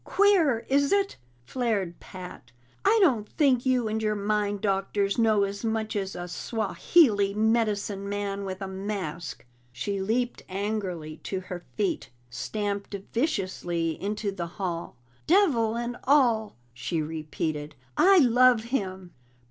"Queer, 0.03 0.65
is 0.67 0.91
it?" 0.91 1.17
flared 1.45 1.99
Pat. 1.99 2.51
"I 2.83 2.97
don't 3.03 3.29
think 3.29 3.67
you 3.67 3.87
and 3.87 4.01
your 4.01 4.15
mind 4.15 4.61
doctors 4.61 5.19
know 5.19 5.43
as 5.43 5.63
much 5.63 5.95
as 5.95 6.15
a 6.15 6.27
Swahili 6.27 7.35
medicine 7.35 8.09
man 8.09 8.43
with 8.43 8.63
a 8.63 8.67
mask!" 8.67 9.45
She 9.71 10.01
leaped 10.01 10.41
angrily 10.49 11.17
to 11.25 11.39
her 11.41 11.63
feet, 11.75 12.09
stamped 12.31 12.95
viciously 13.13 13.91
into 14.01 14.31
the 14.31 14.47
hall. 14.57 14.95
"Devil 15.27 15.75
and 15.75 15.95
all," 16.05 16.55
she 16.73 16.99
repeated, 16.99 17.75
"I 17.95 18.17
love 18.17 18.63
him!" 18.63 19.13